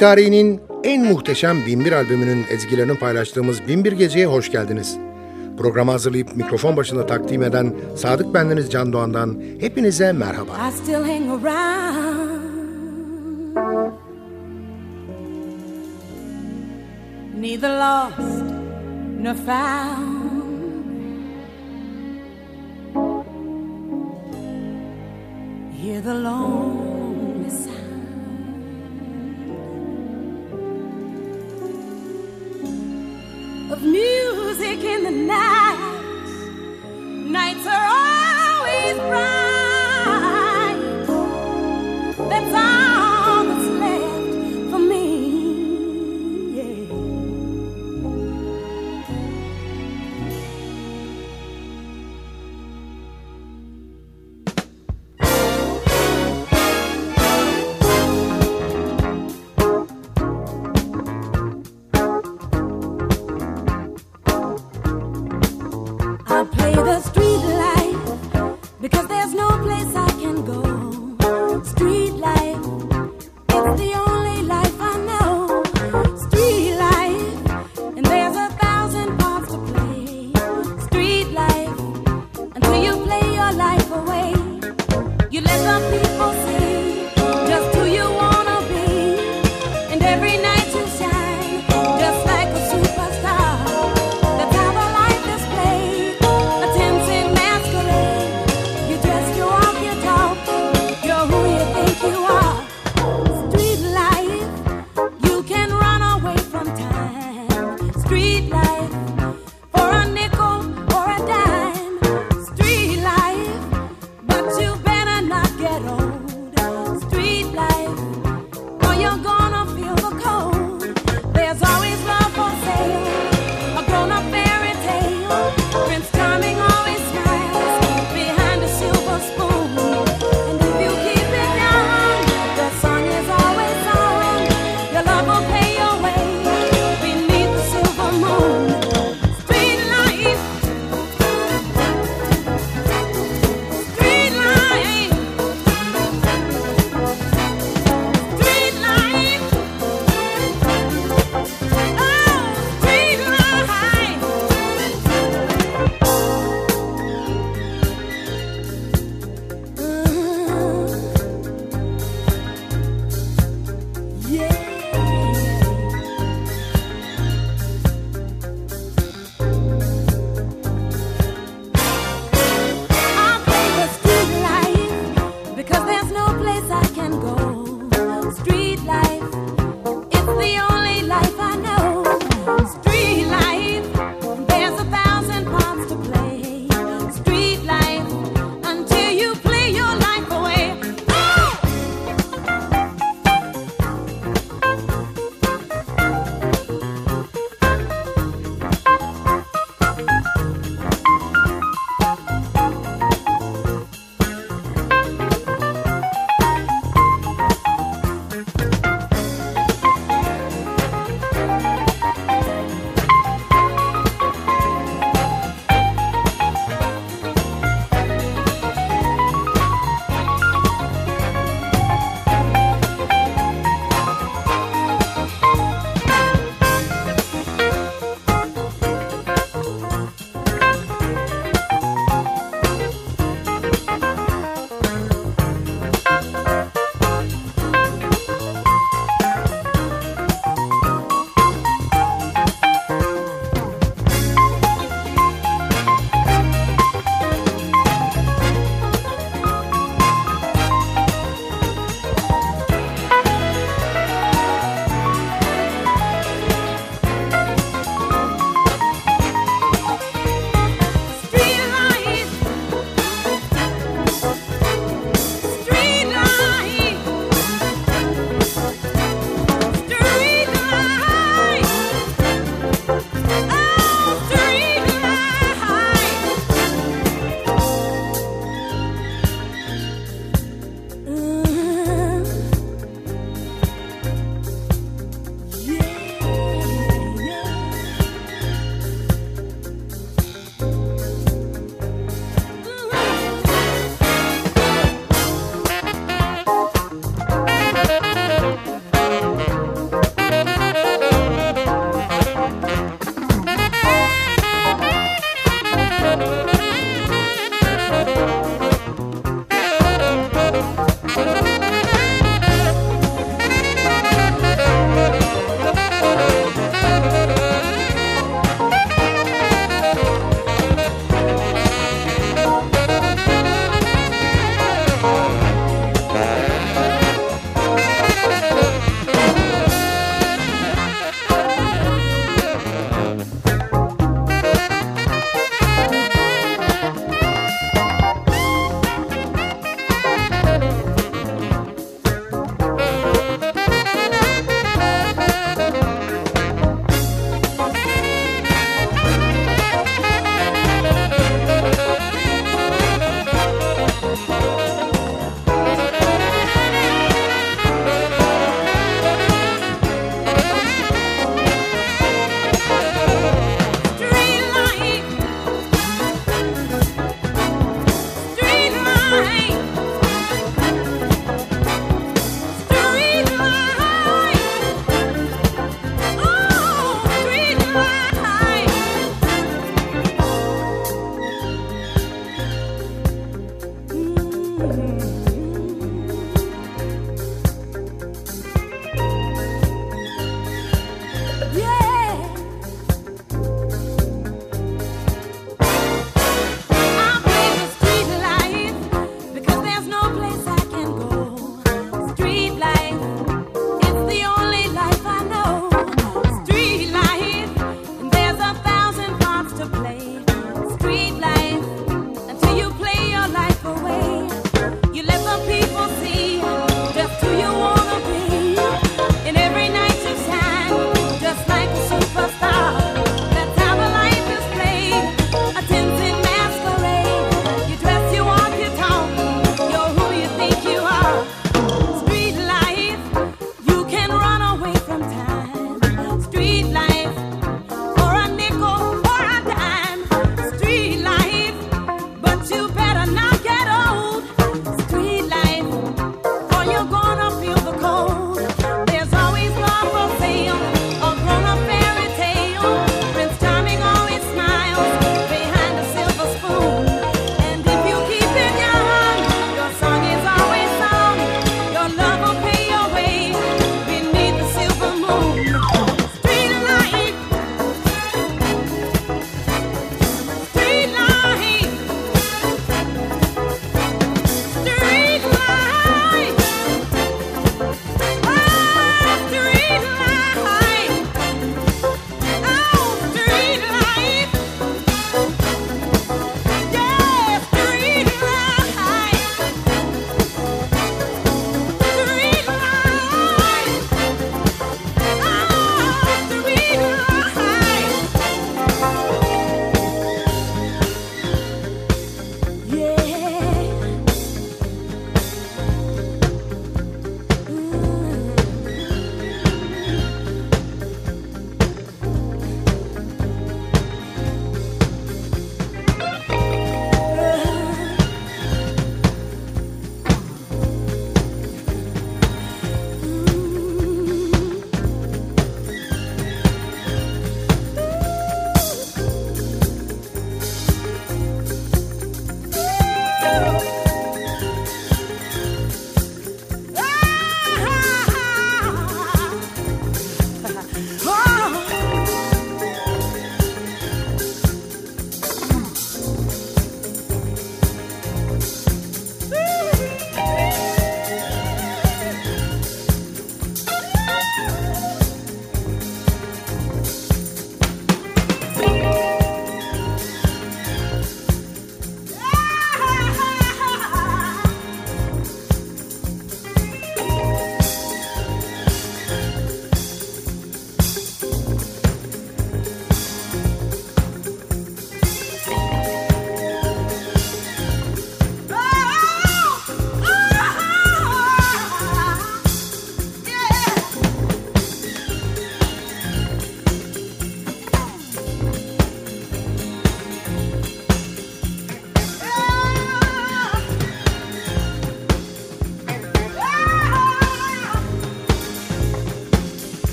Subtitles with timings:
[0.00, 4.96] Müzik tarihinin en muhteşem Binbir albümünün ezgilerini paylaştığımız Binbir Gece'ye hoş geldiniz.
[5.58, 10.52] Programı hazırlayıp mikrofon başında takdim eden Sadık Bendeniz Can Doğan'dan hepinize merhaba.
[10.68, 11.44] I still hang.
[17.40, 18.44] Neither lost
[19.22, 20.20] nor found.
[25.82, 26.79] Hear the lonely
[34.70, 35.59] music in the night.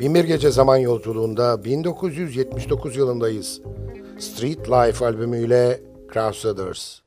[0.00, 3.60] Binbir Gece Zaman Yolculuğunda 1979 yılındayız.
[4.18, 5.80] Street Life albümüyle
[6.12, 7.05] Crusaders.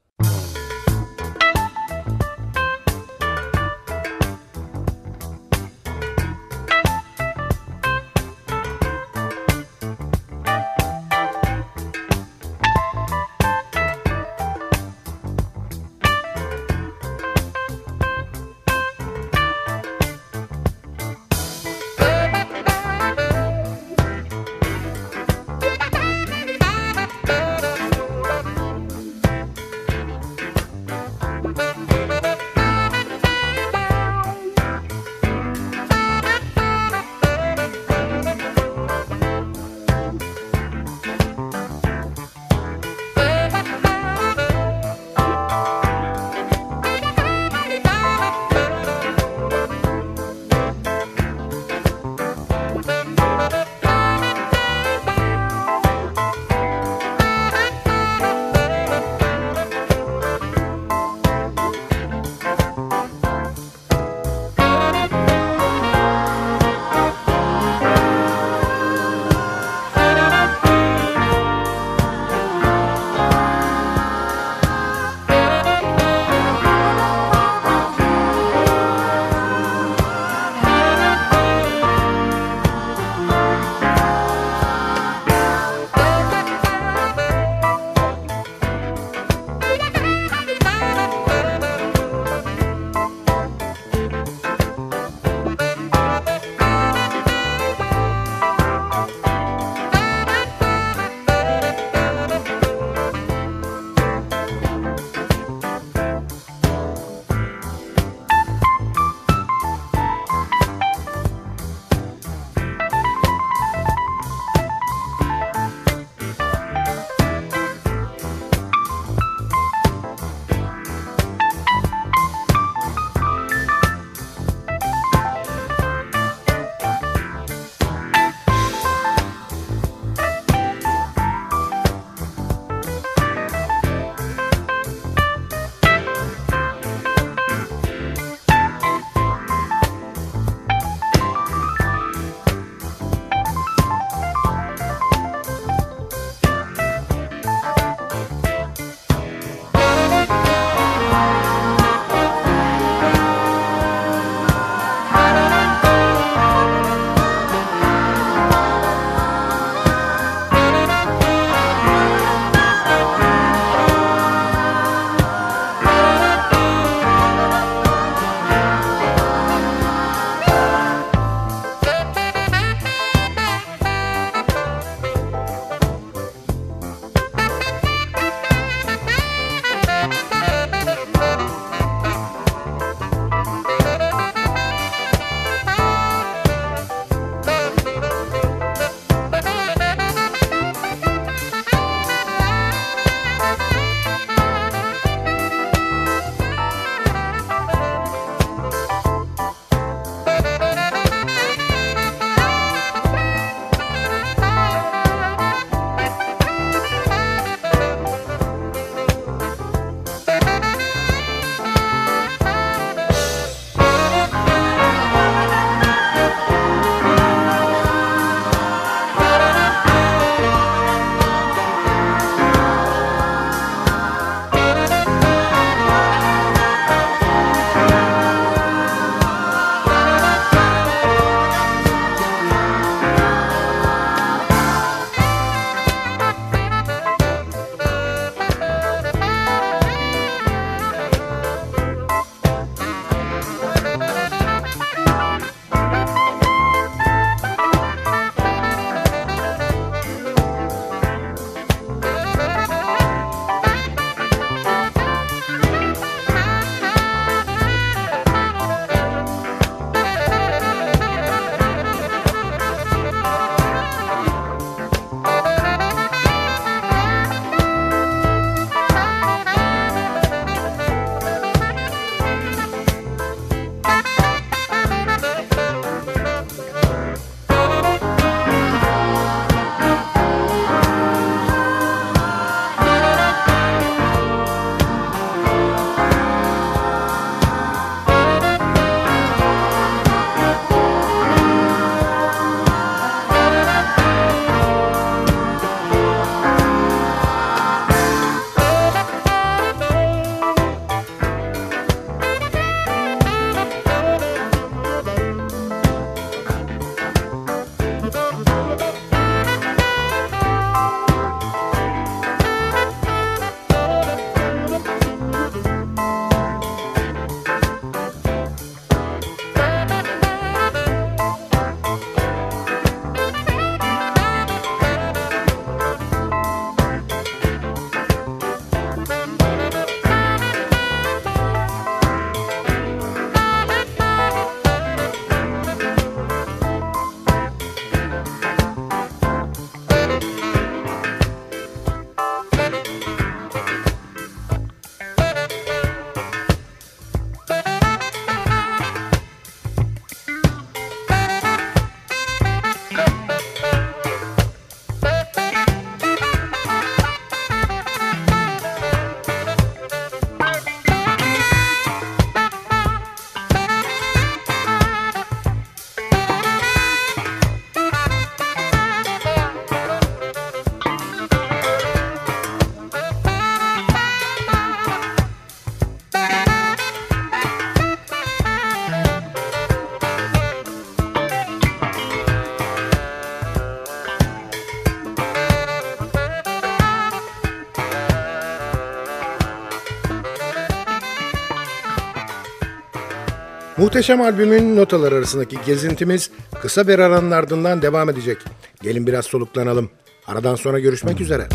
[393.89, 396.29] Muhteşem albümün notalar arasındaki gezintimiz
[396.61, 398.37] kısa bir aranın ardından devam edecek.
[398.81, 399.89] Gelin biraz soluklanalım.
[400.27, 401.47] Aradan sonra görüşmek üzere.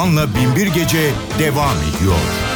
[0.00, 2.49] Doğan'la Binbir Gece devam ediyor.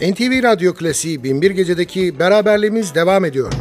[0.00, 3.52] NTV Radyo Klasiği Binbir Gece'deki beraberliğimiz devam ediyor.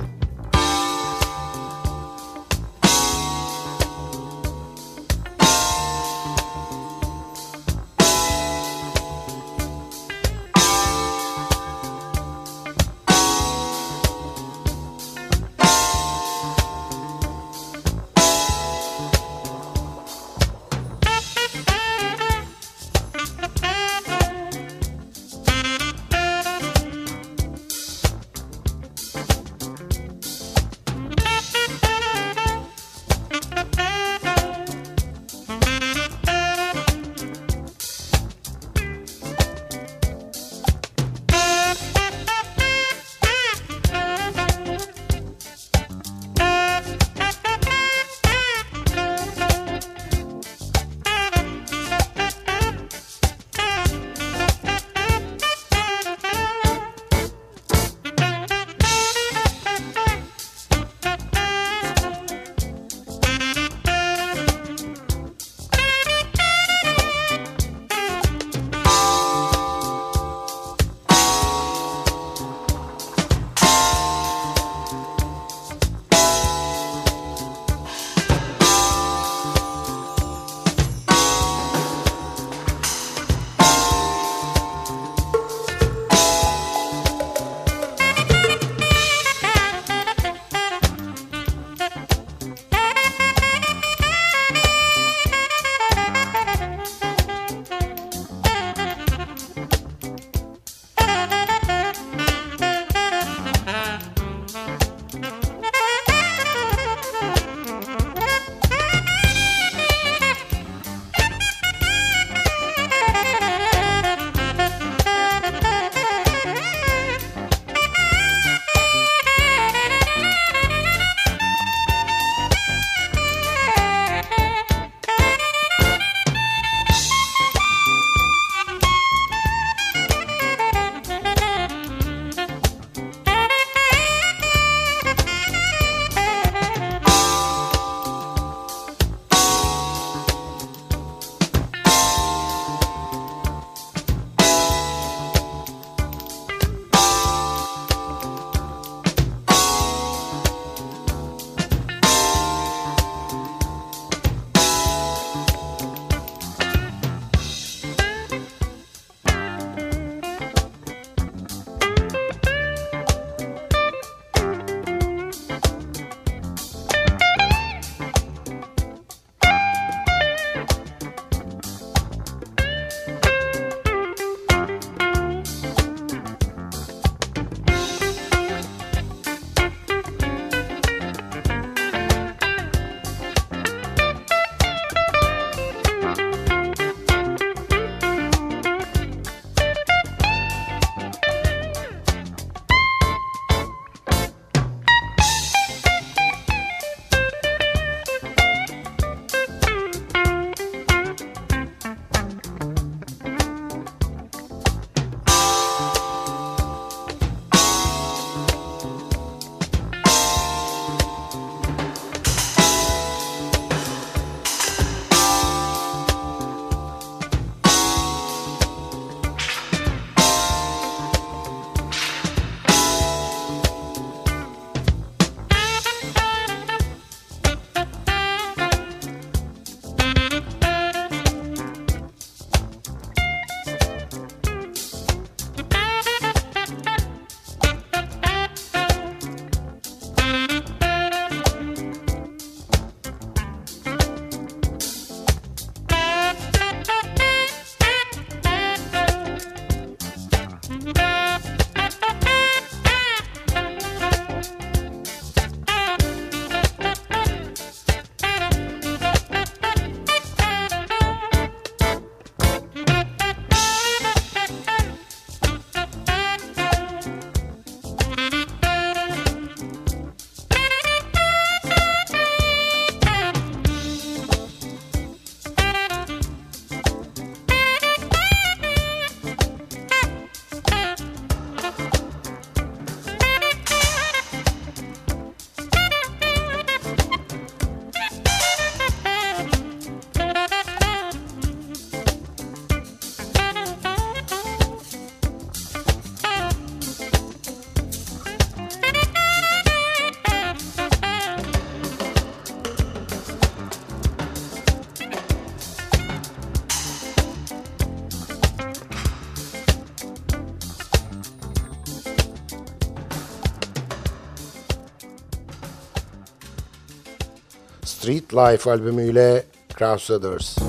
[318.10, 319.44] Street Life albümüyle
[319.78, 320.69] Crusaders.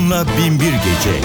[0.00, 1.20] Doğan'la Binbir Gece.